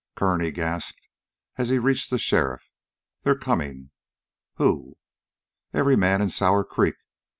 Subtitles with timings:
[0.15, 1.07] "Kern," he gasped,
[1.59, 2.71] as he reached the sheriff,
[3.21, 3.91] "they're coming."
[4.55, 4.97] "Who?"
[5.75, 6.95] "Every man in Sour Creek.